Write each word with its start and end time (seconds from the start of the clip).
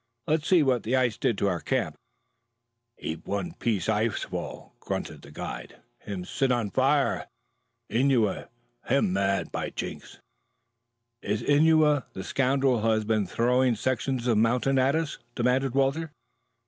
Let's 0.25 0.47
see 0.47 0.63
what 0.63 0.81
the 0.81 0.95
ice 0.95 1.15
did 1.15 1.37
to 1.37 1.47
our 1.47 1.59
camp." 1.59 1.95
"Heap 2.97 3.23
one 3.27 3.51
piece 3.53 3.87
ice 3.87 4.23
fall," 4.23 4.73
grunted 4.79 5.21
the 5.21 5.29
guide. 5.29 5.75
"Him 5.99 6.25
sit 6.25 6.51
on 6.51 6.71
fire. 6.71 7.27
Innua 7.87 8.49
him 8.87 9.13
mad, 9.13 9.51
by 9.51 9.69
jink!" 9.69 10.03
"Is 11.21 11.43
Innua 11.43 12.05
the 12.13 12.23
scoundrel 12.23 12.81
who 12.81 12.89
has 12.89 13.05
been 13.05 13.27
throwing 13.27 13.75
sections 13.75 14.25
of 14.25 14.39
mountains 14.39 14.79
at 14.79 14.95
us?" 14.95 15.19
demanded 15.35 15.75
Walter. 15.75 16.11